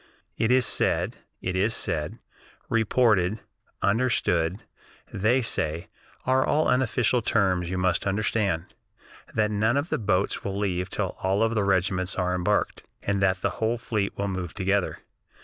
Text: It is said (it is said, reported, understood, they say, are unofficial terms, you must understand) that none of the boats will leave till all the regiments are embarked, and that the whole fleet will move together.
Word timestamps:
It 0.35 0.49
is 0.49 0.65
said 0.65 1.17
(it 1.43 1.55
is 1.55 1.75
said, 1.75 2.17
reported, 2.69 3.39
understood, 3.83 4.63
they 5.13 5.43
say, 5.43 5.89
are 6.25 6.49
unofficial 6.49 7.21
terms, 7.21 7.69
you 7.69 7.77
must 7.77 8.07
understand) 8.07 8.73
that 9.35 9.51
none 9.51 9.77
of 9.77 9.89
the 9.89 9.99
boats 9.99 10.43
will 10.43 10.57
leave 10.57 10.89
till 10.89 11.15
all 11.21 11.47
the 11.47 11.63
regiments 11.63 12.15
are 12.15 12.33
embarked, 12.33 12.81
and 13.03 13.21
that 13.21 13.41
the 13.41 13.49
whole 13.61 13.77
fleet 13.77 14.17
will 14.17 14.27
move 14.27 14.55
together. 14.55 14.97